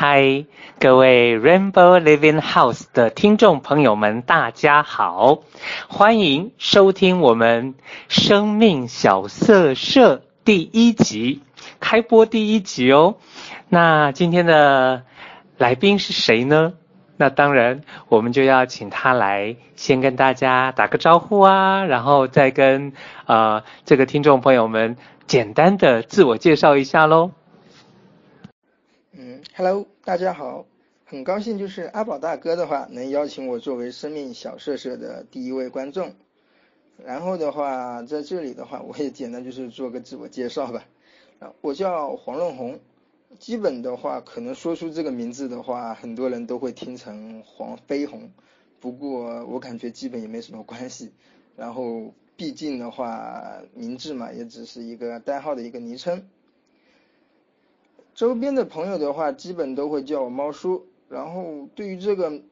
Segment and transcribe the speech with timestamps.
[0.00, 0.44] 嗨，
[0.78, 5.40] 各位 Rainbow Living House 的听众朋友们，大家好，
[5.88, 7.74] 欢迎收听我们
[8.06, 11.42] 生命小色社第一集，
[11.80, 13.16] 开播第一集哦。
[13.68, 15.02] 那今天的
[15.56, 16.74] 来宾是谁呢？
[17.16, 22.92] 那当然，我们就要请他来先跟大家打个招呼啊，然后再跟
[23.26, 24.96] 呃这个听众朋友们
[25.26, 27.32] 简单的自我介绍一下喽。
[29.58, 30.66] 嗯，Hello，大家好，
[31.04, 36.14] 很高兴就是阿宝大哥的话能邀请我作为生命小社社的第一位观众，
[37.04, 40.86] 然后的话在这里的话我也简单就是做个自我介绍吧，
[41.40, 42.78] 啊，我叫黄润红，
[43.40, 48.30] 基本的话可能说出这个名字的话，很多人都会听成黄飞鸿，
[48.78, 51.10] 不过我感觉基本也没什么关系，
[51.56, 56.28] 然后毕竟的话名字嘛也只是一个代号的一个昵称。
[58.18, 60.84] 周边的朋友的话，基本都会叫我猫叔。
[61.08, 62.42] 然后对于这个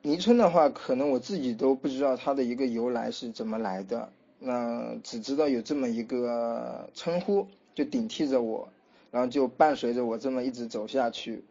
[0.00, 4.08] 昵称的话，可能我自己都不知道它的一个由来是怎么来的。
[4.38, 8.68] 那只知道有这么一个称呼，就顶替着我，
[9.10, 11.42] 然后就伴随着我这么一直走下去。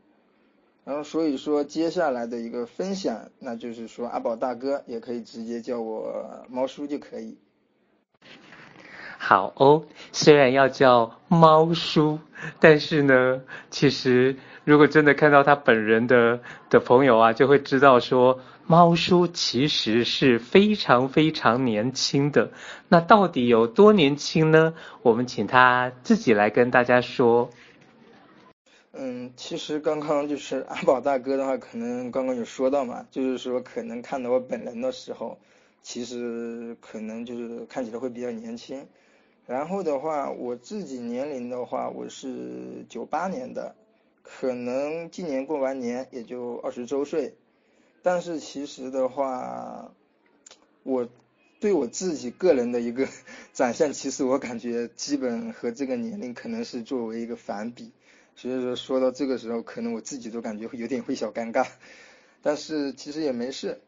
[0.85, 7.35] 然后所以说接下来的一个分享，那就是说阿宝大哥也可以直接叫我猫叔就可以。
[9.27, 12.19] 好哦，虽然要叫猫叔，
[12.59, 22.51] 但是呢，其实如果真的看到他本人的的朋友啊，就会知道说，猫叔其实是非常非常年轻的。
[22.87, 24.75] 那到底有多年轻呢？
[25.01, 27.49] 我们请他自己来跟大家说。
[28.93, 35.39] 嗯，其实刚刚就是阿宝大哥的话，可能刚刚有说到嘛，就是说可能看到我本人的时候，
[35.81, 38.85] 其实可能就是看起来会比较年轻。
[39.47, 43.75] 然后的话，我自己年龄的话，我是九八年的，
[44.23, 47.35] 可能今年过完年也就二十周岁，
[48.01, 49.93] 但是其实的话，
[50.81, 51.07] 我
[51.59, 53.07] 对我自己个人的一个
[53.53, 57.91] 长相，其实我感觉基本和这个年龄可能是作为一个反比，
[58.35, 61.67] 所以说说到这个时候，可能我自己都感觉会有点会小尴尬，
[62.41, 63.79] 但是其实也没事。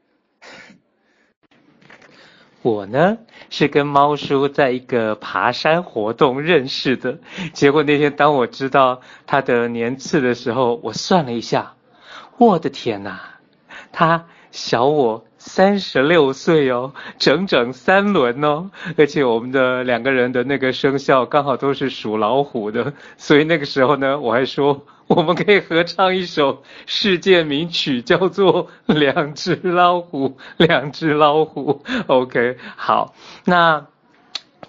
[2.68, 3.18] 我呢？
[3.50, 7.18] 是跟猫叔在一个爬山活动认识的，
[7.54, 11.76] 结果那天当我知道他的年次的时候，我算了一下，
[12.38, 13.20] 我的天呐，
[13.92, 24.86] 他小我三十六岁哦，整整三轮哦，而且我们的两个人的那个生肖刚好都是属老虎的，所以那个时候呢，我还说。
[25.08, 31.82] 我们可以合唱一首世界名曲，叫做《两只老虎》，两只老虎。
[32.08, 33.14] OK，好，
[33.46, 33.88] 那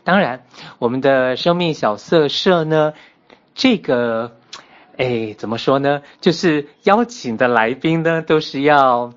[0.05, 0.45] 当然，
[0.79, 2.95] 我们的生命小色社呢，
[3.55, 4.37] 这个，
[4.97, 6.03] 哎，怎么说呢？
[6.21, 9.13] 就是邀请的来宾呢，都是要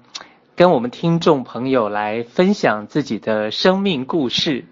[0.55, 4.65] 跟我们听众朋友来分享自己的生命故事。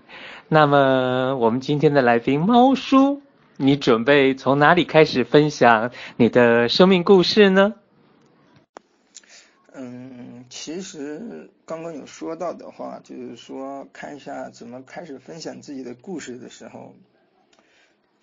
[0.48, 3.22] 那么，我们今天的来宾猫叔。
[3.62, 7.74] 你准备从哪里开始分享你的生命故事呢？
[9.74, 16.96] 嗯，其实刚刚有说到的话，就是说看一下怎么开始分享自己的故事的时候，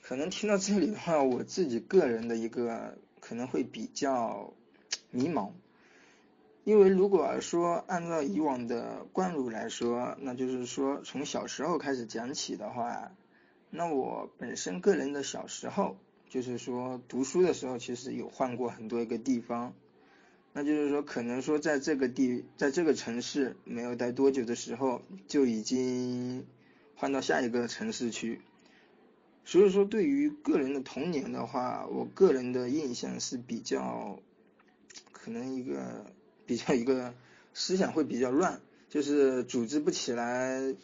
[0.00, 4.54] 可能听到这里的话，我自己个人的一个可能会比较
[5.10, 5.50] 迷茫，
[6.64, 13.10] 因为如果说按照以往的惯例来说，那就是说从小时候开始讲起的话。
[13.78, 15.98] 那我本身个人的小时候，
[16.30, 19.74] 就是说读书的时候，其实有换过很多一个地方，
[20.54, 26.46] 那就是说可能说在这个地，在这个城市没有待多久的时候，就已经
[26.94, 28.40] 换到下一个城市去。
[29.44, 34.18] 所以说对于个人的童年的话，我个人的印象是比较，
[35.12, 36.06] 可能一个
[36.46, 37.12] 比较一个
[37.52, 40.74] 思想会比较乱，就是组织不起来。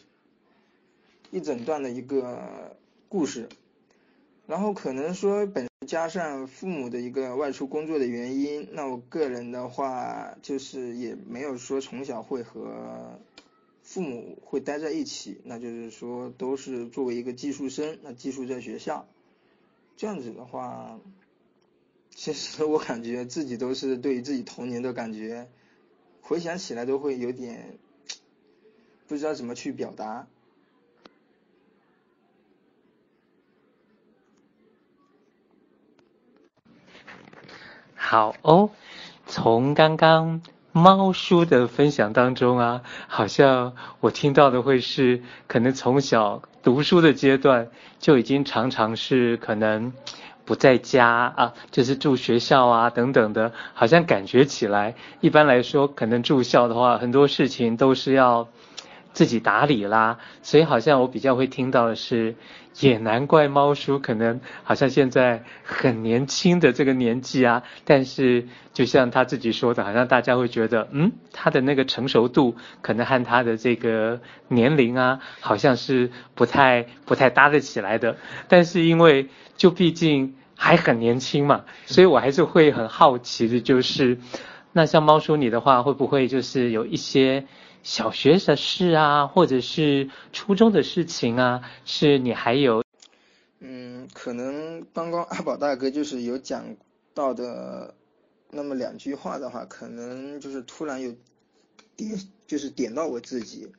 [1.31, 2.77] 一整段的一个
[3.13, 3.47] 故事，
[4.47, 13.19] 然后可能说本加上父母的一个外出工作的原因，那我个人的话就是也没有说从小会和
[13.83, 19.07] 父母会待在一起，那就是说都是作为一个寄宿生，那寄宿在学校，
[19.95, 20.99] 这样子的话，
[22.09, 25.47] 其实我感觉自己都是对于自己童年的感觉，
[26.23, 27.77] 回想起来都会有点
[29.07, 30.27] 不知道怎么去表达。
[38.13, 38.35] 好。
[38.43, 38.69] 哦，
[39.25, 49.93] 从刚刚猫叔的分享当中啊，好像我听到的会是，可能从小读书的阶段就已经常常是可能
[50.45, 58.47] 不在家啊，就是住学校啊等等的，好像感觉起来，一般来说，可能住校的话，很多事情都是要
[59.13, 62.35] 自己打理啦，所以好像我比较会听到的是，
[62.79, 78.17] 也难怪猫叔可能好像现在很年轻的这个年纪啊，但是就像他自己说的，好像大家会觉得，嗯，他的那个成熟度可能和他的这个年龄啊，好像是不太不太搭得起来的。
[78.47, 84.17] 但是因为就毕竟还很年轻嘛，所以我还是会很好奇的，就是
[84.71, 87.45] 那像猫叔你的话，会不会就是有一些？
[87.83, 92.81] 小学的事啊，或者是初中的事情啊，是你还有，
[93.59, 96.77] 嗯，可能刚刚阿宝大哥就是有讲
[97.13, 97.93] 到的
[98.49, 101.13] 那么两句话的话，可能就是突然有
[101.97, 103.69] 点，就是点到我自己。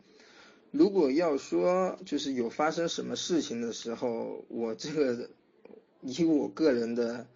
[0.70, 5.30] 如果要说就是有发生什么事情的时候，我这个
[6.02, 7.26] 以我个人的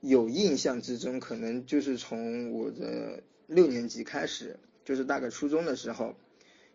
[0.00, 4.58] 有印象之中，可能就是从我的六年级开始。
[4.90, 6.16] 就是大概初中的时候，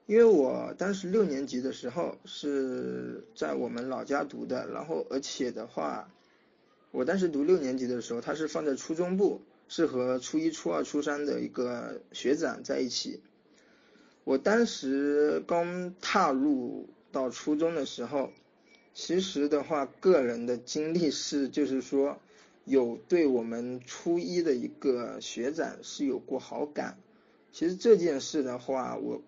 [0.06, 6.10] 因为我当时六年级的时候是在我们老家读的，然后而且的话，
[6.92, 13.20] 我当时读六年级的时候，他是放在初中部，是和初一、初二、初三的一个学长在一起。
[14.24, 18.32] 我当时刚踏入到初中的时候，
[18.94, 22.18] 其实的话，个人的经历是，就是说
[22.64, 26.98] 有对我们初一的一个学长是有过好感。
[27.56, 29.22] 其实这件事的话，我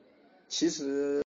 [0.50, 1.24] 其实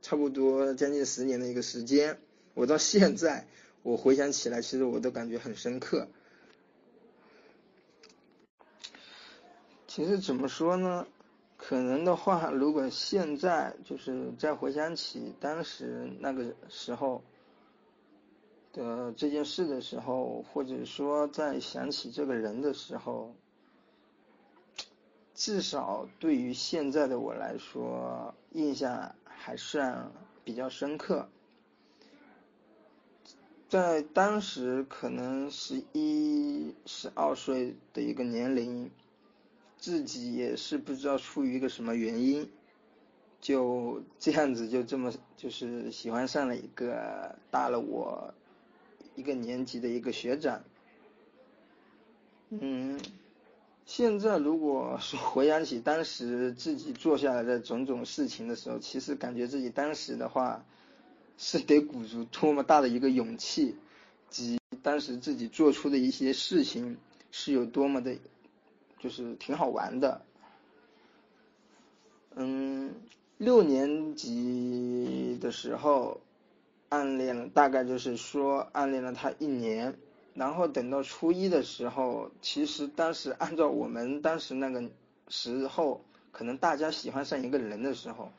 [0.00, 2.16] 差不多将近十年的一个时间，
[2.54, 3.48] 我到现在
[3.82, 6.06] 我回想起来，其实我都感觉很深刻。
[9.88, 11.08] 其实怎么说呢？
[11.56, 17.24] 可能的话，如果现在就是再回想起当时那个时候
[18.72, 23.34] 的这件事的时候，或者说在想起这个人的时候。
[25.34, 30.12] 至少对于现在的我来说，印象还算
[30.44, 31.28] 比较深刻。
[33.68, 38.88] 在当时可能十一、十二岁的一个年龄，
[39.76, 42.48] 自己也是不知道出于一个什么原因，
[43.40, 48.32] 就这样子就这么就是喜欢上了一个大了我
[49.16, 50.62] 一个年级的一个学长。
[52.50, 53.00] 嗯。
[53.86, 60.64] 现在如果说回想起当时自己做下来的种种事情的时候，其实感觉自己当时的话，
[61.36, 63.76] 是得鼓足多么大的一个勇气，
[64.30, 66.96] 及当时自己做出的一些事情
[67.30, 68.16] 是有多么的，
[68.98, 70.22] 就是挺好玩的。
[72.36, 72.94] 嗯，
[73.36, 76.20] 六年级的时候
[76.88, 79.94] 暗恋了，大概就是说暗恋了他一年。
[80.34, 84.82] 然后等到初一的时候，其实当时按照我们当时那个
[85.28, 88.32] 时候，可能大家喜欢上一个人的时候，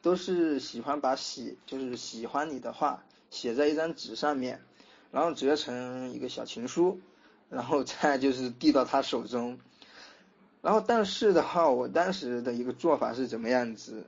[0.00, 4.62] 都是喜欢把喜就是喜欢你的话写在一张纸上面，
[5.12, 6.98] 然后折成一个小情书，
[7.50, 9.58] 然后再就是递到他手中。
[10.62, 14.06] 然后但是的话，我当时的一个做法是怎么样子？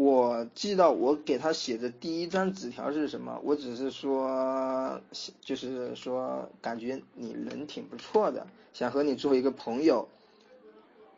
[0.00, 3.40] 我记到我给他写的第一张纸条是什么？
[3.42, 5.00] 我只是说，
[5.40, 10.06] 就是说感觉你人挺不错的，想和你做一个朋友。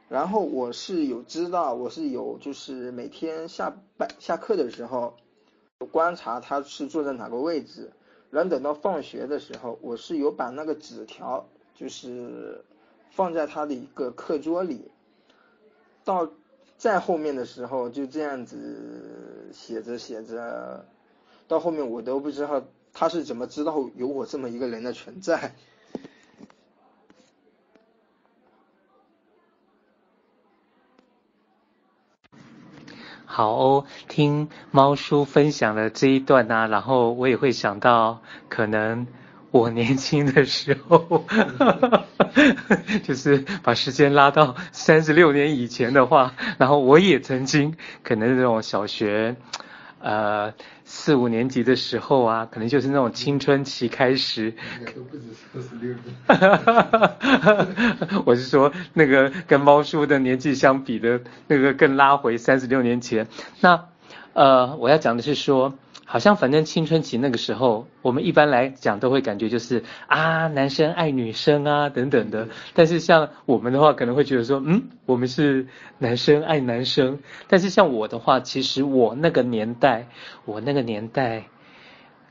[0.09, 5.15] 然后我是有知道，我是有就是每天下班下课的时候，
[5.93, 7.91] 观察他是坐在哪个位置。
[8.31, 12.65] 然后等到放学的时候，我是有把那个纸条就是
[13.11, 14.91] 放在他的一个课桌里，
[16.03, 16.33] 到。
[16.81, 20.87] 在后面的时候就这样子写着写着，
[21.47, 25.53] 到后面我都不知道他是怎么知道有我这么一个人的存在。
[33.27, 39.07] 好哦，听猫叔分享了这一段呢、然后我也会想到可能。
[39.53, 41.25] 我年轻的时候，
[43.03, 49.37] 就是把时间拉到三十六年以前的话，然后我也曾经可能这种小学，
[50.01, 50.53] 呃
[50.85, 54.55] 四五年级的时候啊，可能就是那种青春期开始。
[55.11, 55.23] 不止
[55.53, 56.15] 三十六年。
[58.27, 63.27] 我是说那个跟猫叔的年纪相比的那个更拉回三十六年前。
[63.61, 63.87] 那
[64.33, 65.75] 呃，我要讲的是说。
[66.11, 72.49] 好像反正青春期那个时候，我们一般来讲都会感觉就是啊，男生爱女生啊等等的。
[72.75, 77.21] 但是像我们的话，可能会觉得说，嗯，我们是男生爱男生。
[77.47, 80.09] 但是像我的话，其实我那个年代，
[80.47, 81.45] 我那个年代，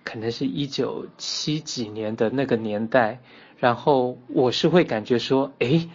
[0.03, 3.21] 可能是一九七几年的那个年代，
[3.59, 5.89] 然后我是会感觉说，诶，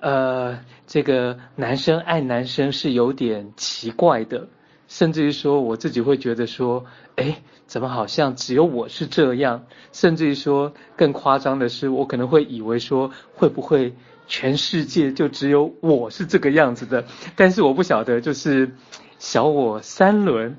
[0.00, 4.48] 呃，这个男生爱男生是有点奇怪的，
[4.94, 6.86] 甚至于说我自己会觉得说，
[7.16, 9.66] 诶，怎么好像只有我是这样？
[9.90, 13.92] 甚至于说更夸张的是，我可能会以为说，会不会
[14.28, 17.06] 全世界就只有我是这个样子的？
[17.34, 18.70] 但是我不晓得，就是。
[19.16, 20.58] 小我三轮，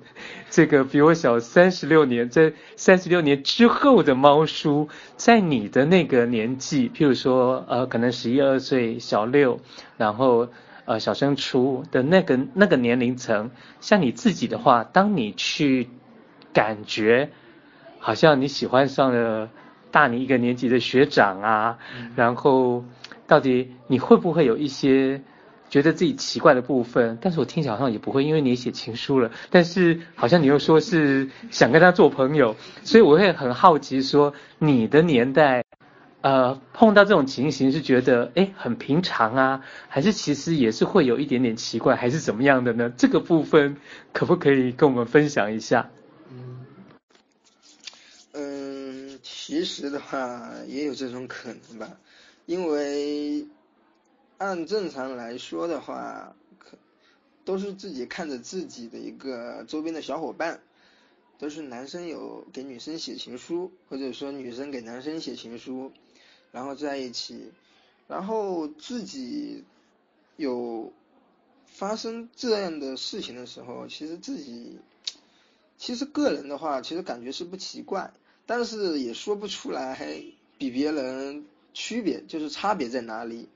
[0.50, 9.60] 这个比我小三十六年，在三十六年之后的猫叔，在你的那个年纪，譬如说，呃，可能十一二岁，小六，
[9.98, 10.48] 然后
[10.86, 13.52] 呃，小升初的那个那个年龄层，
[13.82, 15.90] 像你自己的话，当你去
[16.54, 17.30] 感觉，
[18.00, 19.50] 好像你喜欢上了
[19.92, 22.86] 大你一个年级的学长啊，嗯、然后
[23.28, 25.22] 到底你会不会有一些？
[25.68, 35.65] 觉得自己奇怪的部分，但是我听起来好像也不会，因为你也写情书了，但是好像你又说是想跟他做朋友，所以我会很好奇说，你的年代，
[36.26, 42.92] 呃，碰到这种情形是觉得诶很平常啊，还是其实也是会有一点点奇怪，还是怎么样的呢？
[42.98, 43.78] 这个部分
[44.12, 45.92] 可不可以跟我们分享一下？
[46.32, 46.66] 嗯，
[48.34, 51.96] 嗯，其实的话也有这种可能吧，
[52.48, 53.46] 因为。
[54.38, 56.78] 按正常来说的话，可
[57.46, 60.60] 都是自己看着自己的一个周边的小伙伴，
[61.40, 65.94] 都是男生有给女生写情书，或者说女生给男生写情书，
[66.56, 67.52] 然后在一起，
[68.08, 69.66] 然后自己
[70.38, 70.94] 有
[71.66, 74.80] 发生这样的事情的时候，其实自己
[75.78, 78.14] 其实个人的话，其实感觉是不奇怪，
[78.46, 80.24] 但是也说不出来
[80.58, 83.50] 比别人区别，就是差别在哪里。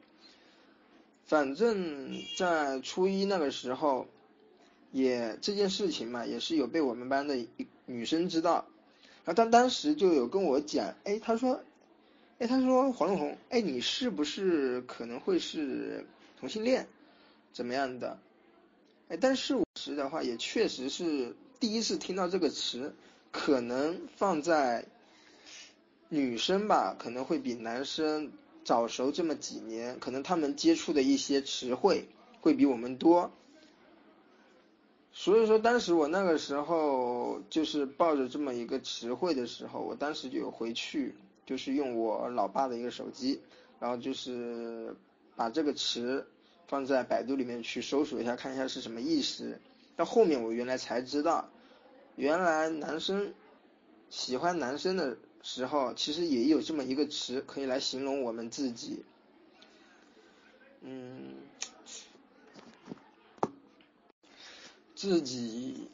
[1.26, 4.08] 反正，在初一那个时候，
[4.92, 7.48] 也这件事情嘛，也是有被我们班的一
[7.86, 8.66] 女生知道，
[9.24, 11.62] 然后她当时就有跟我讲，哎，她说，
[12.40, 16.08] 哎，他说黄龙红，哎，你是不是可能会是
[16.40, 16.88] 同性恋，
[17.54, 18.18] 怎么样的？
[19.10, 22.96] 哎，但是我时的话，也确实是第一次听到这个词，
[23.32, 24.86] 可能放在
[26.08, 28.32] 女生吧，可能会比男生。
[28.66, 32.08] 早熟这么几年，可能他们接触的一些词汇
[32.40, 33.32] 会比我们多，
[35.12, 41.16] 所以说当时我那个时候就是抱着这么一个词汇的时候，我当时就有回去，
[41.50, 43.42] 就是用我老爸的一个手机，
[43.80, 44.96] 然后就是
[45.36, 46.28] 把这个词
[46.68, 49.60] 放在百度里面去搜索一下，看一下是什么意思。
[49.96, 51.50] 到后面我原来才知道，
[52.16, 53.34] 原来男生
[54.12, 55.18] 喜欢男生的。
[55.42, 59.06] 时候其实也有这么一个词可以来形容我们自己，
[60.82, 61.36] 嗯，
[64.96, 65.88] 自己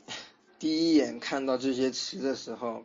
[0.57, 2.83] 第一眼看到这些词的时候，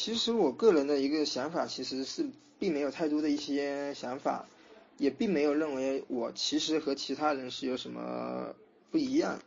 [0.00, 2.24] 其实我个人的一个想法其实是
[2.60, 4.48] 并没有太多的一些想法，
[4.96, 8.54] 也并没有认为我其实和其他人是有什么
[8.92, 9.40] 不一样。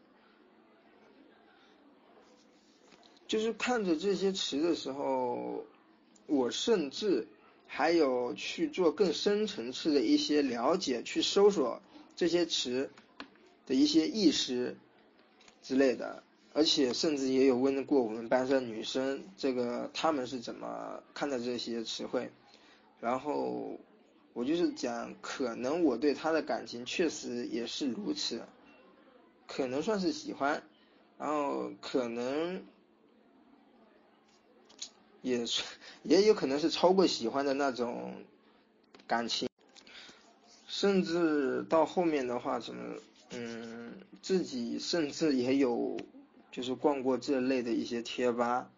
[3.29, 5.65] 就是看着这些词的时候，
[6.27, 7.29] 我甚至
[7.65, 11.81] 还有去做更深层次的一些了解，去搜索
[12.17, 12.91] 这些词
[13.65, 14.75] 的一些意思
[15.63, 16.21] 之类的，
[16.53, 22.29] 而且甚至也有问过我们班上女生，这个她们是怎么看待这些词汇，
[22.99, 23.77] 然后
[24.33, 28.41] 我就是讲，可能我对她的感情确实也是如此，
[29.47, 30.63] 可能算是喜欢，
[31.17, 32.63] 然后可能。
[35.23, 35.45] 也，
[36.01, 38.15] 也有可能是超过喜欢的那种
[39.05, 39.47] 感情，
[40.65, 42.95] 甚至到后面的话，怎么，
[43.29, 43.93] 嗯，
[44.23, 45.95] 自己甚至也有
[46.51, 48.69] 就是逛过这类的一些贴吧，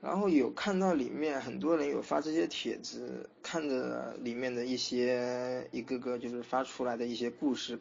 [0.00, 7.78] 然后有看到里面很多人有发这些帖子，看着里面的一些一个个就是发出来的一些故事，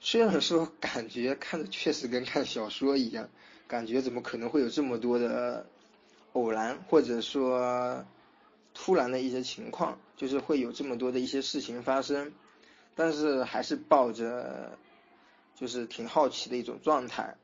[0.00, 3.28] 虽然说 感觉看着确实跟看小说一样，
[3.66, 5.66] 感觉怎么可能会有这么多的。
[6.34, 8.04] 偶然或者说
[8.74, 12.32] 突然的一些情况，就是会有这么多的一些事情发生，
[12.96, 14.76] 但是还是抱着
[15.54, 17.36] 就是挺好奇的一种状态，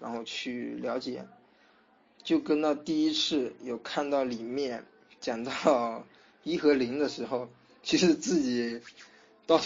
[0.00, 1.26] 然后去了解，
[2.22, 4.84] 就跟到第一次有看到里面
[5.20, 6.04] 讲到
[6.44, 7.48] 一和零的时候，
[7.82, 8.80] 其实自己
[9.46, 9.60] 到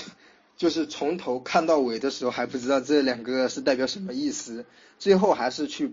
[0.56, 4.64] 就是从头看到尾的时候还不知道这两个是代表什么意思，
[4.98, 5.92] 最后还是去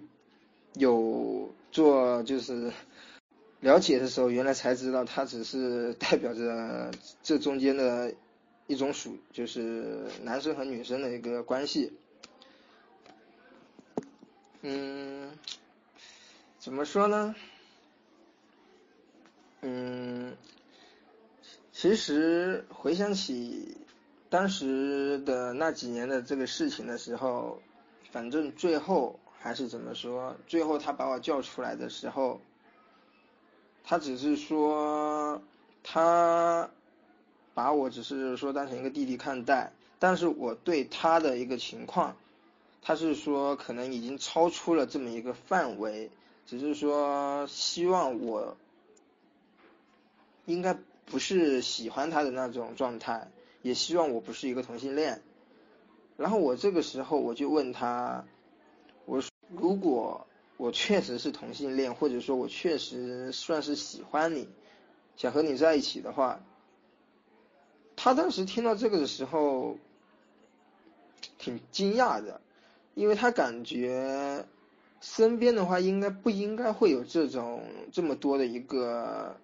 [0.74, 1.54] 有。
[1.72, 2.74] 做就是
[3.60, 6.90] 了解的时候，原来才知道它只是代表着
[7.22, 8.12] 这中间的
[8.70, 11.92] 一种属，就是男生和女生的一个关系。
[14.62, 15.36] 嗯，
[16.60, 17.34] 怎么说呢？
[19.62, 20.38] 嗯，
[21.72, 23.76] 其实回想起
[24.30, 27.60] 当时的那几年的这个事情的时候，
[28.12, 30.38] 反正最后还是怎么说？
[30.46, 32.40] 最后他把我叫出来的时候，
[33.84, 35.42] 他只是说
[35.82, 36.70] 他
[37.54, 42.16] 把我只是说当成一个弟弟看待，但是我对他的一个情况，
[42.82, 46.10] 他是说可能已经超出了这么一个范围。
[46.46, 48.58] 只是说希望我
[50.48, 50.76] 应该
[51.06, 53.30] 不是喜欢他的那种状态，
[53.62, 55.22] 也希望我不是一个同性恋。
[56.18, 58.26] 然后我这个时候我就问他，
[59.06, 60.26] 我说如果
[60.58, 64.48] 我确实是同性恋，或者说我确实算是喜欢你，
[65.18, 66.42] 想和你在一起的话，
[68.02, 69.78] 他当时听到这个的时候
[71.38, 72.40] 挺惊讶的，
[72.94, 74.46] 因为他感觉。
[75.02, 79.38] 身边的话，应该不应该会有这种这么多的一个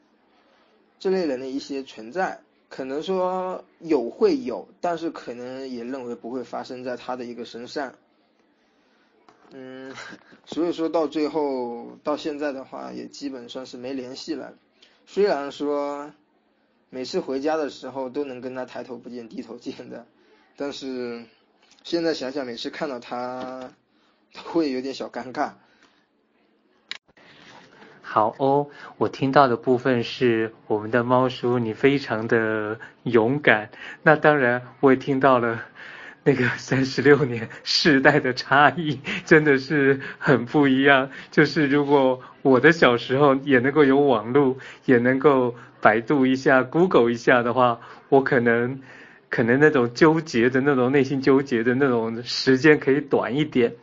[1.00, 2.42] 这类人的一些存在？
[2.68, 7.94] 可能说有会有，但是可能也认为不会发生在他的一个身上。
[9.52, 9.96] 嗯，
[10.46, 14.54] 所以说到最后到现在的话，也基本算是没联系了。
[15.06, 16.12] 虽然说
[16.96, 20.06] 每次回家的时候都能跟他抬头不见低头见的，
[20.56, 21.26] 但是
[21.84, 23.70] 现在想想，每次看到他。
[24.44, 25.52] 会有点小尴尬。
[28.02, 33.70] 好哦，我听到的部分是我们的猫叔，你非常的勇敢。
[34.04, 35.64] 那当然，我也听到了
[36.28, 41.12] 那个三十六年世代的差异，真的是很不一样。
[41.30, 47.80] 就是如果我的小时候也能够有网络，也能够百度一下、Google 一下的话，
[48.10, 48.82] 我可能
[49.30, 53.76] 可能那种纠结的那种内心纠结的那种时间可以短一点。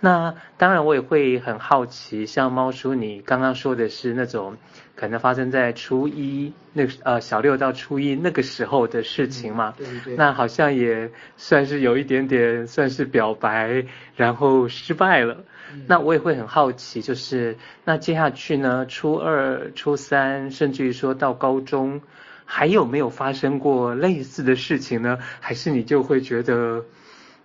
[0.00, 4.56] 那当然，我也会很好奇，像猫叔你刚刚说的是那种
[5.00, 9.72] 可能发生在初一那呃小六到初一那个时候的事情嘛。
[9.78, 10.14] 嗯、对对。
[10.14, 15.42] 那好像也算是有一点点算是表白，然后失败了。
[15.72, 22.02] 嗯、那我也会很好奇，就是那接下去呢，初二、初三，甚至于说到高中，
[22.44, 25.18] 还有没有发生过类似的事情呢？
[25.40, 26.84] 还是你就会觉得，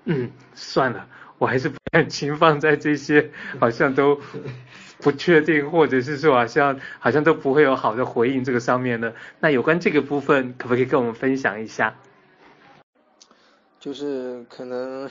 [0.03, 1.07] 嗯，算了。
[1.37, 4.19] 我还是不感情放在这些，好像都
[5.05, 9.13] 不确定，或者是说好像好像都不会有好的回应这个上面的。
[9.39, 11.93] 那有关这个部分，可不可以跟我们分享一下？
[13.79, 15.07] 就是可能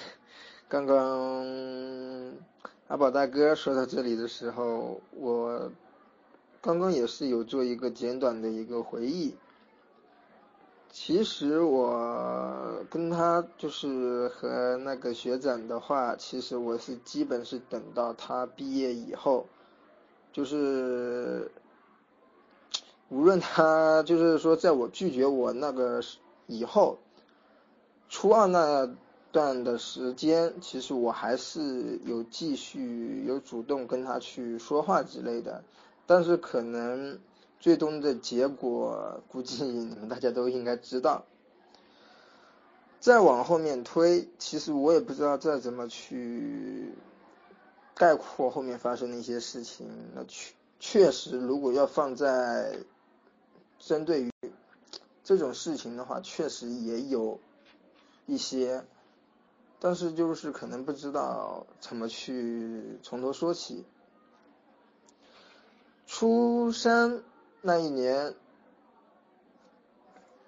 [0.66, 1.46] 刚刚
[2.88, 5.70] 阿宝大哥说到这里的时候，我
[6.60, 9.36] 刚刚也是有做一个简短的一个回忆。
[10.90, 19.46] 其实我跟他就是和那个学长的话，其实我是基本是等到他毕业以后，
[20.34, 21.50] 就是
[23.08, 26.02] 无论他就是说在我拒绝我那个
[26.46, 26.98] 以后，
[28.10, 28.94] 初二那
[29.32, 35.64] 段的时间，其实我还是有继续有主动跟他去说话之类的，
[36.04, 37.18] 但是可能。
[37.60, 41.24] 最终的结果估计你们大家都应该知道。
[43.00, 46.92] 再往后面推，其实我也不知道再怎么去
[47.94, 49.88] 概括后面发生的一些事情。
[50.14, 52.78] 那确确实，如果要放在
[53.78, 54.30] 针对于
[55.22, 57.40] 这种事情的话，确实也有
[58.26, 58.84] 一些，
[59.78, 63.84] 但是就是可能不知道怎么去从头说起。
[66.06, 67.22] 初三。
[67.66, 68.34] 那一年，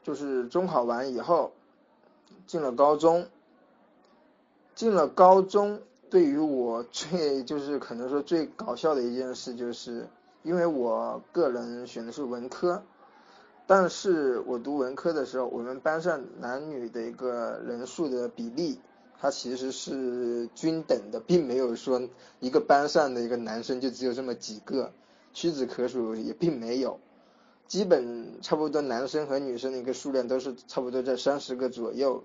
[0.02, 1.52] 就是中考完以后，
[2.46, 3.26] 进了高中。
[4.74, 10.06] 进了高中，对于我最 就是可能说最搞笑的一件事，就是
[10.42, 12.82] 因为我个人选的是文科，
[13.66, 18.78] 但是我读文科的时候，我们班上男女的一个人数的比例，
[19.18, 22.00] 它其实是均等的，并没有说
[22.38, 24.92] 一个班上的一个男生就只有这么几个，
[25.32, 26.98] 屈指可数，也并没有。
[27.66, 32.22] 基本差不多，男生和女生的一个数量都是差不多在三十个左右。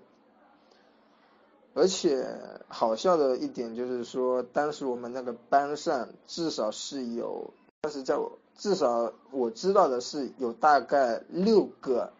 [1.74, 2.26] 而且
[2.68, 12.12] 好笑的一点就是说，当时我们那个班上至少是有，但是在我至少我知道的是有大概六个，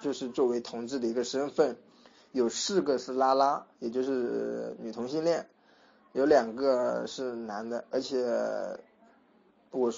[0.00, 1.76] 就是作为同志的一个身份，
[2.32, 5.46] 有四个是拉拉，也就是女同性恋，
[6.12, 8.24] 有两个是男的，而且
[9.70, 9.92] 我。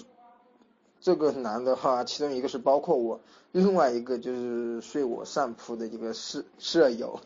[0.99, 3.21] 这个男的话，其中一个是包括我，
[3.53, 7.21] 另外一个就是睡我上铺的一个室舍友。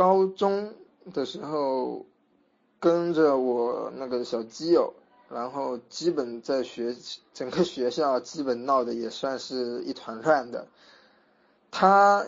[0.00, 0.72] 高中
[1.12, 2.06] 的时候，
[2.78, 4.94] 跟着我那个小基友，
[5.28, 6.96] 然后基本在学
[7.34, 10.66] 整个学校基本闹得也算是一团乱的。
[11.70, 12.26] 他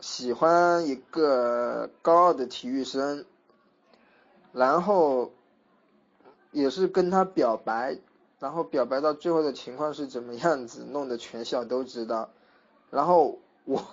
[0.00, 3.24] 喜欢一个高二的体育生，
[4.52, 5.32] 然后
[6.52, 7.98] 也是跟他表白，
[8.38, 12.28] 然后表白到最后的情况是怎么样子，弄得全校都知道。
[12.90, 13.84] 然后我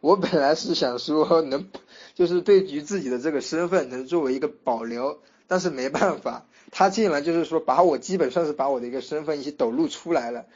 [0.00, 1.68] 我本来是想说能，
[2.14, 10.46] 就是对于自己的这个身份能作为一个保留，但是没办法，他竟然就是说把我基本上是把我的一个身份一起抖露出来了，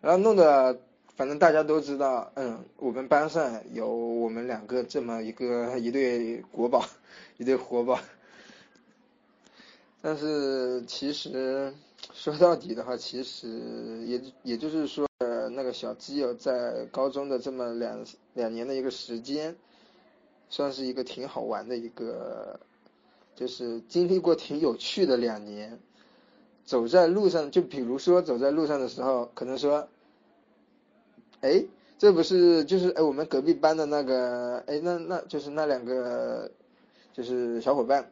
[0.00, 0.80] 然后弄得。
[1.16, 6.84] 反正大家都知道，嗯，我们班上有我们两个这么一个一对国宝，
[7.38, 7.98] 一对活宝。
[10.02, 11.72] 但是其实
[12.12, 13.48] 说到底的话，其实
[14.04, 15.05] 也也就是说，
[15.56, 19.56] 那个小基友在高中的这么两两年的一个时间，
[20.48, 22.60] 算是一个挺好玩的一个，
[23.34, 25.80] 就是经历过挺有趣的两年。
[26.64, 29.88] 走在路上，就比如说走在路上的时候，可能说。
[31.42, 31.64] 哎，
[31.98, 36.50] 这不是就是哎我们隔壁班的那个哎那那就是那两个
[37.12, 38.10] 就是小伙伴，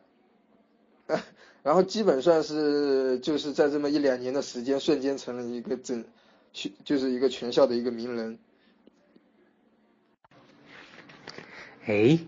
[1.65, 6.05] 然后基本上是就是在这么一两年的时间，瞬间成了一个整，
[6.85, 8.39] 就是一个全校的一个名人。
[11.85, 12.19] 哎，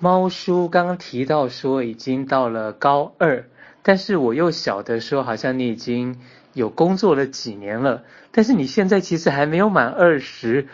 [0.00, 3.48] 猫叔刚刚提到说已经到了高二，
[3.82, 6.18] 但是我又晓得说好像你已经。
[6.52, 10.66] 有工作了几年了，但是你现在其实还没有满二十，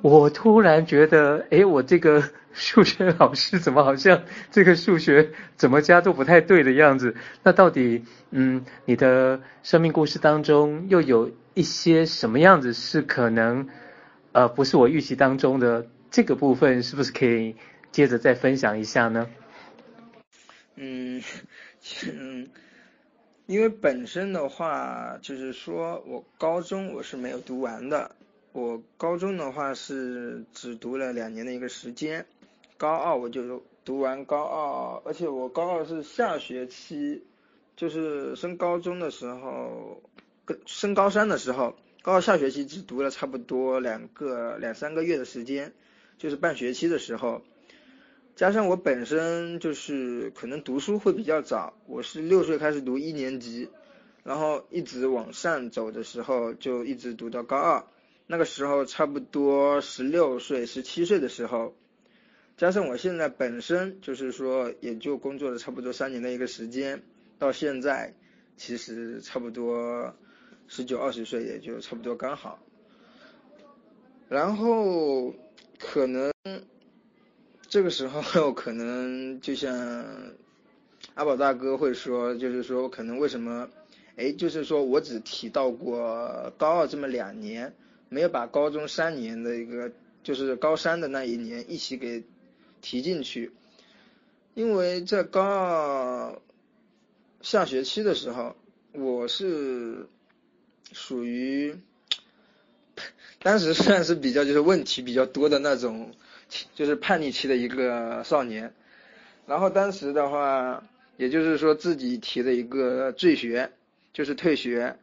[0.00, 2.22] 我突然觉得，诶，我这个
[2.58, 7.14] 数学老师怎么好像这个数学怎么加都不太对的样子？
[7.44, 13.68] 那到底，嗯，你的生命故事当中又有一些什么样子是可能，
[14.32, 17.56] 呃，不是我预期当中的这个部分，是不是可以
[17.92, 19.28] 接着再分享一下呢？
[20.76, 21.22] 嗯，
[22.10, 22.48] 嗯。
[23.46, 28.10] 因为本身的话，就是说我高中我是没有读完的，
[28.50, 32.26] 我高中的话是只读了两年的一个时间，
[32.76, 37.24] 高二我就读完高二，而且我高二是下学期，
[37.76, 40.02] 就是升高中的时候，
[40.44, 45.72] 跟升高三的时候，高二下学期只读了差不多两个两三个月的时间，
[46.18, 47.42] 就是半学期的时候。
[48.34, 53.70] 加上我本身就是可能读书会比较早，我是六岁开始读一年级，
[54.24, 57.84] 然后一直往上走的时候就一直读到高二，
[58.26, 61.74] 那个时候差不多十六岁、十七岁的时候，
[62.56, 67.02] 加上我现在本身就是说也就工作了差不多三年的一个时间，
[67.38, 68.14] 到现在
[68.56, 70.14] 其实差不多
[70.66, 72.58] 十九、二十岁也就差不多刚好，
[74.28, 75.34] 然后
[75.78, 76.32] 可能。
[77.68, 79.74] 这个时候可能就像
[81.14, 83.68] 阿宝大哥会说，就是说可能为什么，
[84.14, 87.74] 哎，就是说我只提到过高二这么两年，
[88.08, 89.90] 没有把高中三年的一个，
[90.22, 92.22] 就是高三的那一年一起给
[92.88, 93.50] 提进去，
[94.54, 96.40] 因为在高二
[97.40, 98.54] 下学期的时候，
[98.92, 100.06] 我是
[100.92, 101.76] 属于
[103.42, 106.14] 当时算是比较就是问题比较多的那种。
[106.76, 108.72] 就是叛逆期的一个少年，
[109.48, 110.84] 然后当时的话，
[111.16, 113.72] 也就是说自己提了一个退学，
[114.12, 114.96] 就是退学。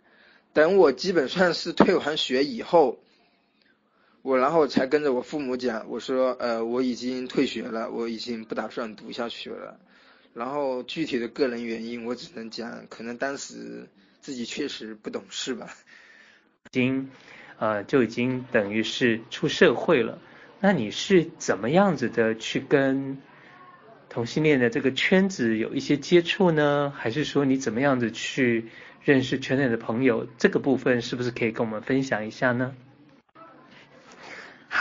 [0.54, 2.98] 等我基本算是退完学以后，
[4.24, 9.78] 我然后才跟着我父母讲，我说呃我已经退学了，我已经不打算读下去了。
[10.34, 13.90] 然后具体的个人原因我只能讲，可能当时
[14.22, 15.76] 自己确实不懂事吧。
[16.64, 17.10] 已经
[17.60, 20.18] 呃就已经等于是出社会了。
[20.62, 23.18] 那你是怎么样子的去跟
[24.08, 26.94] 同性恋的这个圈子有一些接触呢？
[26.96, 28.70] 还是说你怎么样子去
[29.04, 30.26] 认识圈内的朋友？
[30.38, 32.74] 这个部分是不是可以跟我们分享一下呢？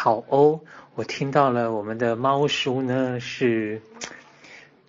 [0.05, 0.61] 好哦，
[0.97, 3.81] 我听到了我们的猫叔呢是。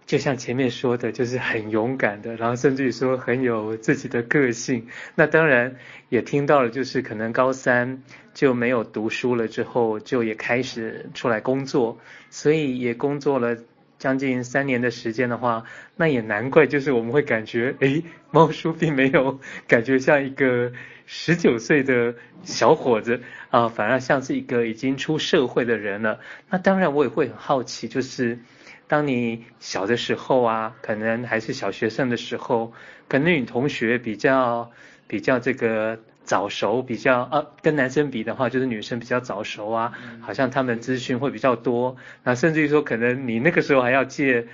[0.08, 4.88] 就像前面说的，就是很勇敢的，然后甚至于说很有自己的个性。
[5.14, 5.76] 那当然
[6.10, 8.02] 也听到了，就是可能高三
[8.34, 12.00] 就没有读书了，之后就也开始出来工作，
[12.32, 13.56] 所以也工作了
[14.04, 15.64] 将近三年的时间的话，
[15.96, 20.74] 那也难怪，就是我们会感觉，诶，猫叔并没有感觉像一个
[21.06, 22.14] 十九岁的
[22.44, 26.20] 小伙子啊，反而像是一个已经出社会的人了。
[26.50, 28.40] 那当然我也会很好奇，就是。
[28.86, 32.74] 当你小的时候啊，可能还是小学生的时候，
[33.08, 34.70] 可能你同学比较
[35.08, 44.48] 比较这个早熟，比较啊，跟男生比的话，就是女生比较早熟啊，好像他们资讯会比较多，那甚至于说，可能你那个时候还要借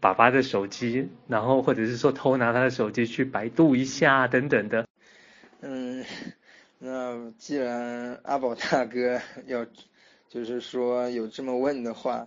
[0.00, 4.86] 爸爸的手机，然后或者是说偷拿他的手机去百度一下等等的。
[5.60, 6.04] 嗯，
[6.78, 9.66] 那既然阿宝大哥要，
[10.28, 12.26] 就是说有这么问的话。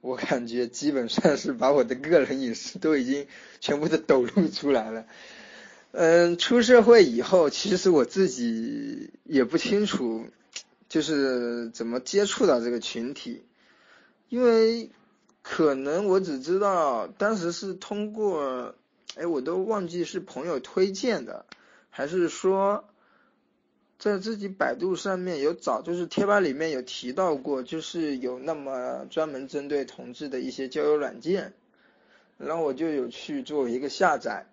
[0.00, 3.26] 我感觉基本上是把我的个人隐私都已经
[3.58, 5.06] 全部都抖露出来了。
[5.96, 10.26] 嗯，出社会以后，其实我自己也不清楚，
[10.88, 13.44] 就是怎么接触到这个群体，
[14.28, 14.90] 因为
[15.42, 18.74] 可能我只知道当时是通过，
[19.14, 21.46] 哎，我都忘记是朋友推荐的，
[21.90, 22.84] 还是说。
[23.96, 31.54] 在自己百度上面有找，就是贴吧里面有提到过，就是有那么专门针对同志的一些交友软件，
[32.36, 34.46] 然后我就有去做一个下载，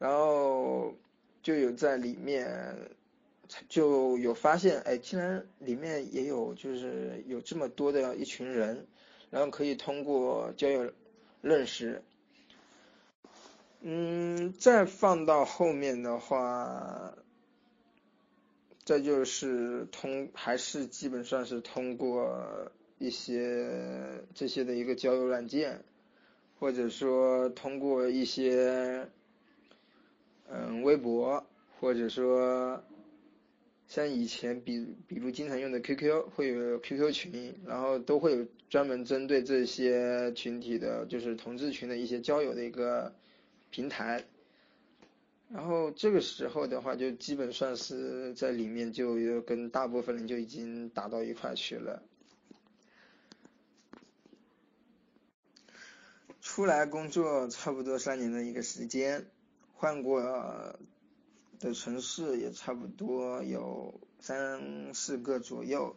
[0.00, 0.96] 然后
[1.44, 2.90] 就有在里面
[3.68, 8.88] 就有发现，哎，竟然里面也有就是有这么多的一群人，
[9.30, 10.92] 然后可以通过交友
[11.40, 12.02] 认识，
[13.82, 17.14] 嗯，再放到后面的话。
[18.82, 25.84] 再就是通，还是基本上是通过一些这些的一个交友软件，
[26.58, 29.06] 或者说通过一些
[30.52, 31.46] 嗯微博，
[31.78, 32.82] 或者说
[33.86, 43.14] 像以前比比如经常用的 QQ 会有 QQ 群，然后都会有专门针对这些群体的，就是同志群的一些交友的一个
[43.70, 44.24] 平台。
[45.52, 52.02] 然后这个时候的话，就基本上是在里面就跟大部分人就已经打到一块去了。
[56.40, 59.26] 出来工作差不多三年的一个时间，
[59.80, 60.20] 换过
[61.58, 65.96] 的城市也差不多有三四个左右。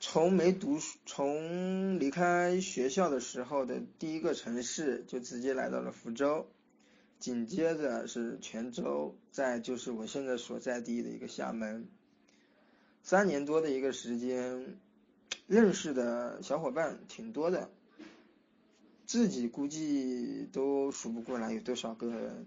[0.00, 6.46] 从没读书，从离开学校的时候的第一个城市，就直接来到了福州。
[7.18, 11.86] 紧接着是泉州，再就是我现在所在地的一个厦门。
[13.02, 14.78] 三年多的一个时间，
[15.46, 17.70] 认识的小伙伴挺多的，
[19.14, 22.46] 自己估计都数不过来有多少个人。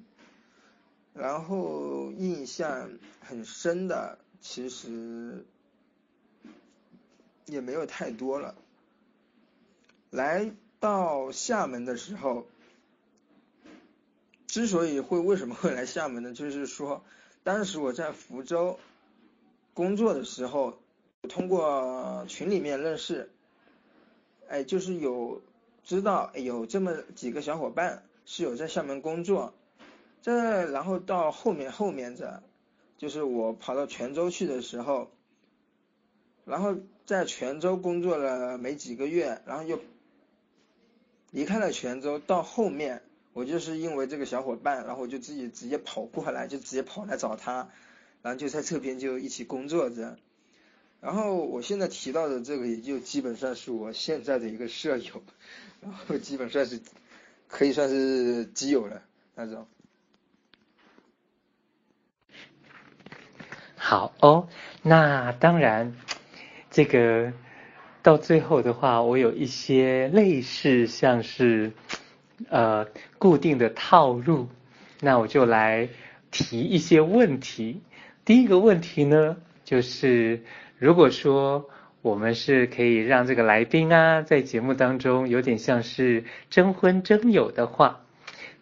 [1.14, 2.90] 然后印象
[3.22, 5.46] 很深的，其实
[7.46, 8.54] 也没有太多了。
[10.10, 10.52] 来
[10.82, 12.46] 到厦门的时候。
[14.46, 16.34] 之所以会为什么会来厦门呢？
[16.34, 17.02] 就是说，
[17.46, 18.78] 当时我在福州
[19.74, 20.78] 工作的时候，
[21.30, 23.30] 通过群里面认识，
[24.50, 25.42] 哎，就是有
[25.88, 29.54] 知道有这么几个小伙伴是有在厦门工作，
[30.22, 32.44] 这然后到后面后面的，
[32.98, 35.10] 就是我跑到泉州去的时候，
[36.44, 39.80] 然后在泉州工作了没几个月，然后又
[41.32, 43.02] 离开了泉州，到后面。
[43.32, 47.70] 我就是因为这个小伙伴，然后我就自己直接跑过来，就直接跑来找他，
[48.24, 50.18] 然后就在这边就一起工作着。
[51.02, 55.24] 然后我现在提到的这个，也就基本上是我现在的一个舍友，
[55.82, 56.80] 然后基本算是
[57.48, 59.02] 可以算是基友了
[59.36, 59.68] 那种。
[63.76, 64.48] 好哦，
[64.82, 65.96] 那当然，
[66.72, 67.32] 这个
[68.02, 71.74] 到最后的话，我有一些类似像是。
[72.50, 74.48] 呃，固定的套路，
[75.02, 75.90] 那我就来
[76.30, 77.82] 提一些问题。
[78.26, 80.44] 第一个问题呢，就是
[80.80, 81.70] 如果说
[82.02, 88.06] 我们是可以让这个来宾啊，在节目当中有点像是征婚征友的话，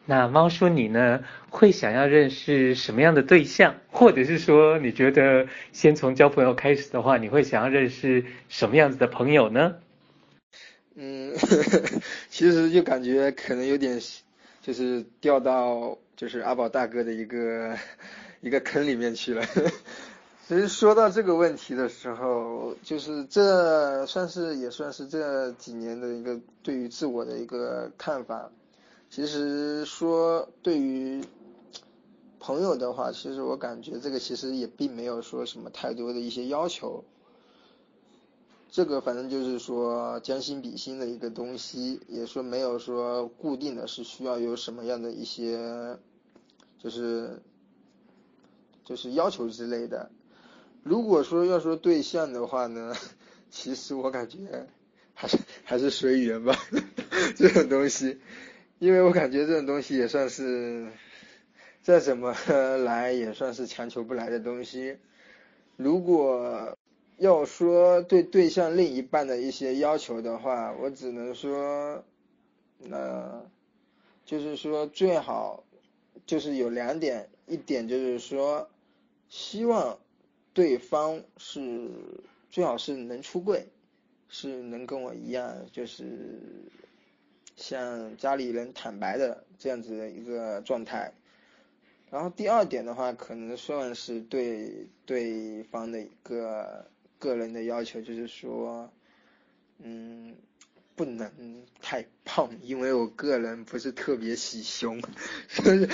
[0.06, 3.76] 那猫叔你呢，会想要认识什么样的对象？
[3.92, 9.76] 或者是说，你觉得先从交朋友开始的话，你会想要认识什么样子的朋友呢？
[10.96, 11.34] 嗯，
[12.30, 14.00] 其实就感觉可能有点，
[14.62, 17.76] 就是掉到就是阿宝大哥的一个
[18.40, 19.44] 一个坑里面去了。
[20.48, 28.52] 其实说到这个问题的时候，就是这算是也算是这几年的一个对于自我的一个看法。
[29.10, 31.24] 其实说对于
[32.40, 37.04] 朋友的话，其实我感觉这个其实也并没有说什么太多的一些要求。
[38.70, 45.98] 这个反正就是说将心比心的一个东西，也说没有说固定的是需要有什么样的一些，
[46.78, 47.42] 就是
[48.84, 50.12] 就是要求之类的。
[50.86, 52.94] 如果说要说对象的话呢，
[53.50, 54.38] 其实我感觉
[55.16, 56.56] 还是 还是随缘吧，
[57.36, 58.20] 这种东西，
[58.78, 60.88] 因为我感觉这种东西也算是
[61.82, 62.36] 再怎么
[62.84, 64.98] 来也算是强求不来的东西。
[65.76, 66.78] 如果
[67.18, 72.04] 要说对对象另一半的一些要求的话，我只能说，
[72.92, 73.44] 呃，
[74.24, 75.64] 就是说最好
[76.28, 78.70] 就是有两点，一点就是说，
[79.30, 79.98] 希望
[80.56, 81.92] 对方是
[82.50, 83.68] 最好是能出柜，
[84.28, 86.42] 是能跟我一样，就是
[87.56, 91.14] 向家里人坦白的这样子的一个状态。
[92.10, 96.90] 然后第二点的话，可能算是对对方的一个。
[97.18, 98.92] 个人的要求就是说，
[99.80, 100.36] 嗯，
[100.96, 105.02] 不能太胖，因为我个人不是特别喜胸，
[105.48, 105.88] 所 以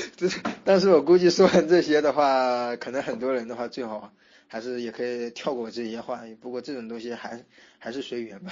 [0.66, 4.12] 但是我估计说完这些的话，可能很多人的话最好
[4.52, 7.42] 还是也可以跳过这些话，不过这种东西还
[7.80, 8.52] 还是随缘吧。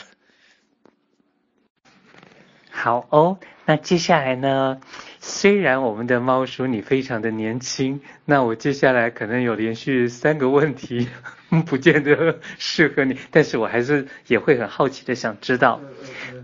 [2.71, 4.79] 好哦，那接下来呢？
[5.19, 11.09] 虽然我们的猫叔你非常的年轻，那我接下来可能有连续三个问题，
[11.67, 15.81] 不见得适合你，但是我还是也会很好奇的想知道。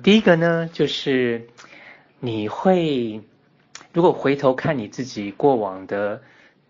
[0.04, 1.48] 第一个呢，就是
[2.20, 3.22] 你会
[3.94, 6.22] 如果回头看你自己过往的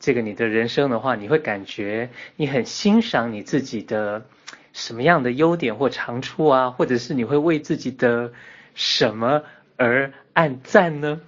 [0.06, 4.24] 这个你的人生的话，你会感觉你很欣赏你自己的
[4.72, 8.32] 什么样的优点或长处啊，或者是你会为自己的
[8.76, 9.42] 什么
[9.78, 11.20] 而按赞呢？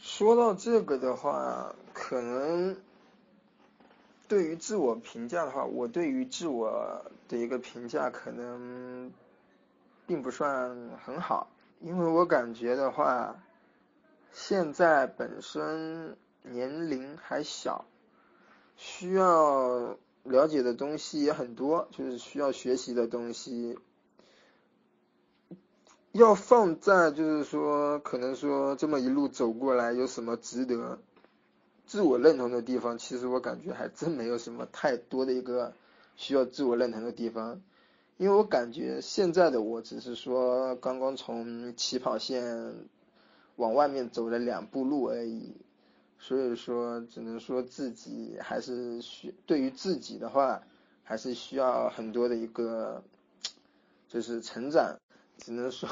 [0.00, 2.74] 说到这个的话，可能
[4.26, 9.12] 对于自我评价的话，我对于自我的一个评价可能
[10.06, 11.50] 并不算很好，
[11.82, 13.36] 因为我感觉的话，
[14.32, 16.16] 现在本身
[16.50, 17.84] 年龄还小，
[18.76, 23.78] 需要了解的东西也很多，就是需要学习的东西。
[26.12, 30.98] 要放在就是说，可能说这么一路走过来，有什么值得
[31.84, 32.96] 自我认同的地方？
[32.96, 35.74] 其实我感觉还真没有什么太多的一个
[36.16, 37.60] 需要自我认同的地方，
[38.16, 42.74] 因为我感觉现在的我只是说刚刚从起跑线
[43.56, 45.54] 往外面走了两步路而已，
[46.18, 50.62] 所以说只能说自己还是需对于自己的话，
[51.04, 53.02] 还是需要很多的一个
[54.08, 54.96] 就是成长。
[55.38, 55.86] 只能说，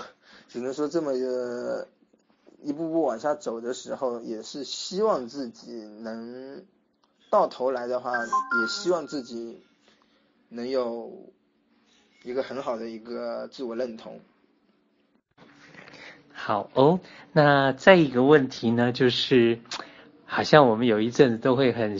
[0.48, 1.86] 只能说这么一个
[2.62, 6.64] 一步步往下走的时候，也是希望自己能
[7.28, 9.62] 到头来的话，也希望自己
[10.48, 11.30] 能有
[12.22, 14.18] 一个很好的一个自我认同。
[16.32, 17.00] 好哦，
[17.32, 19.60] 那再一个问题呢，就是
[20.34, 21.96] 好像我们有一阵子都会很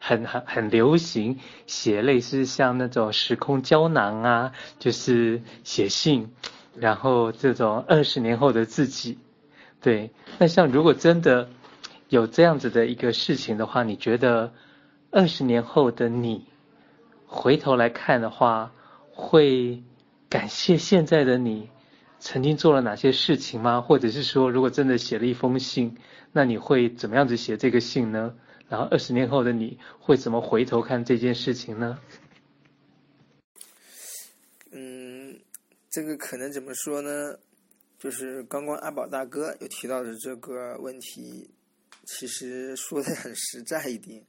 [0.00, 6.32] 很很很流行写类似像那种时空胶囊啊，就是写信。
[6.74, 9.18] 然后这种二十年后的自己，
[9.80, 11.48] 对，那像如果真的
[12.08, 14.52] 有这样子的一个事情的话，你觉得
[15.10, 16.44] 二十年后的你
[17.24, 18.72] 回头来看的话，
[19.12, 19.82] 会
[20.28, 21.70] 感谢现在的你
[22.18, 23.80] 曾经做了哪些事情吗？
[23.80, 25.96] 或者是说，如果真的写了一封信，
[26.32, 28.34] 那你会怎么样子写这个信呢？
[28.68, 31.98] 然后二十年后的你会怎么回头看这件事情呢？
[34.72, 35.38] 嗯
[35.88, 37.38] 这个可能怎么说呢？
[37.98, 41.48] 就是刚刚阿宝大哥有提到的这个问题，
[42.04, 44.22] 其实说的很实在一点，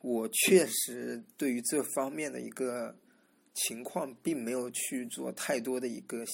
[0.00, 2.94] 我确实对于这方面的一个
[3.52, 6.24] 情况，并没有去做太多的一个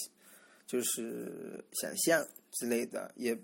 [0.67, 3.39] 就是想象之类的，也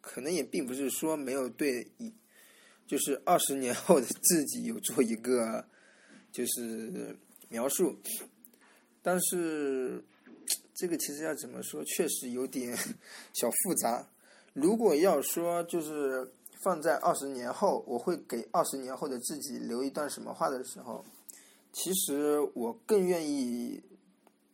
[0.00, 1.86] 可能也并不是说没有对，
[2.86, 5.66] 就是二十年后的自己有做一个
[6.32, 7.16] 就是
[7.48, 7.96] 描述，
[9.02, 10.04] 但是。
[10.72, 12.74] 这个其实要怎么说，确实有点
[13.34, 14.08] 小复杂。
[14.54, 16.32] 如果要说就是
[16.64, 21.04] 放在二十年后，我会给二十年后的自己留一段什么话的时候，
[21.74, 23.82] 其实我更愿意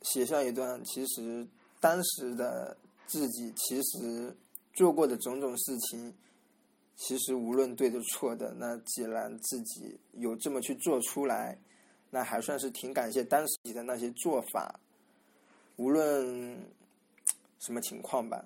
[0.02, 1.46] 写下一段，其实
[1.80, 4.36] 当时的自己其实
[4.72, 6.14] 做过的种种事情，
[6.96, 11.58] 其实无论对的错的，那既然自己有这么去做出来，
[12.10, 14.80] 那还算是挺感谢当时的那些做法。
[15.76, 16.58] 无论
[17.58, 18.44] 什么情况吧。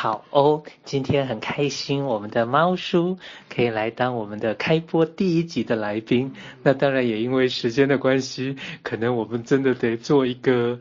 [0.00, 3.18] 好哦，今天很开心，我们的猫叔
[3.50, 6.32] 可以来当我们的开播第一集的来宾。
[6.62, 10.78] 那当然也因为时间的关系，可能我们真的得做一个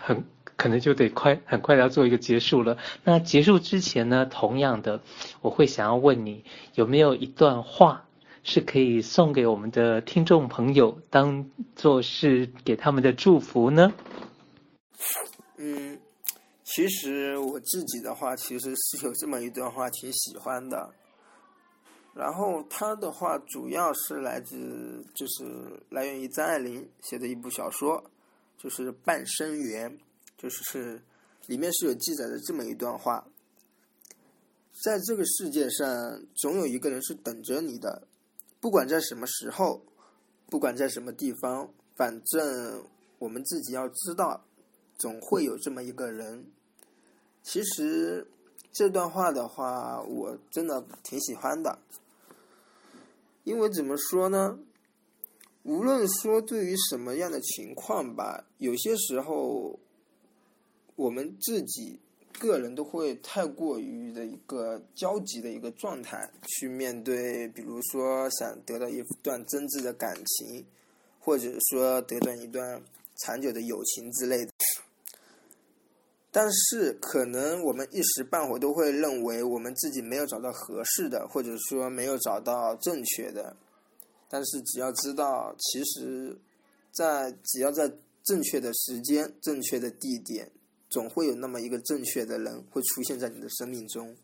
[0.00, 0.24] 很，
[0.56, 2.78] 可能就得快很快要做一个结束了。
[3.04, 5.02] 那结束之前呢，同样的，
[5.40, 6.42] 我会想要问你，
[6.74, 8.06] 有没有一段话？
[8.42, 11.46] 是可以送给我们的听众朋友，当
[11.76, 13.92] 做是给他们的祝福呢？
[15.58, 15.97] 嗯，
[16.70, 20.92] 其实我自己的话，其实是有这么一段话挺喜欢的。
[22.14, 28.04] 然后他的话主要是来自，就是来源于张爱玲写的一部小说，
[28.58, 29.90] 就是《半生缘》，
[30.36, 31.02] 就是是
[31.46, 33.26] 里面是有记载的这么一段话：
[34.84, 38.06] 在这个世界上，总有一个人是等着你的，
[38.60, 39.82] 不管在什么时候，
[40.50, 42.84] 不管在什么地方，反正
[43.18, 44.44] 我们自己要知道，
[44.98, 46.44] 总会有这么一个人。
[47.42, 48.26] 其实
[48.72, 51.78] 这段话的话，我真的挺喜欢的，
[53.44, 54.58] 因为怎么说呢？
[55.64, 59.78] 无论说对于什么样的情况吧，有些时候
[60.96, 61.98] 我们自己
[62.38, 70.64] 个人都会太过于的一个焦急的一个状态去面对，比如说想得到一段真挚的感情，
[71.18, 72.82] 或者说得到一段
[73.16, 74.52] 长久的友情之类的。
[76.30, 83.56] 但是，可能我们一时半会都会认为我们自己没有找到合适的，或者说没有找到正确的。
[84.28, 86.38] 但是，只要知道，其实，
[86.92, 87.90] 在只要在
[88.22, 90.50] 正确的时间、正确的地点，
[90.90, 94.14] 总会有那么一个正确的人会出现在你的生命中。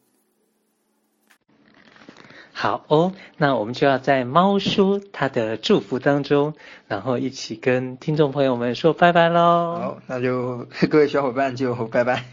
[2.56, 6.54] 好哦，那我们就要在猫叔他的祝福当中，
[6.86, 9.76] 然后一起跟听众朋友们说拜拜喽。
[9.80, 12.24] 好，那就 各位小伙伴就拜拜。